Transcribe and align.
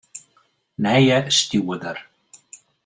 Nije 0.85 1.19
stjoerder. 1.37 1.97